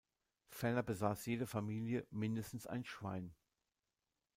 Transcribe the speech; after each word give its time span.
Ferner 0.49 0.81
besass 0.81 1.27
jede 1.27 1.45
Familie 1.45 2.07
mindestens 2.09 2.65
ein 2.65 2.83
Schwein. 2.85 3.35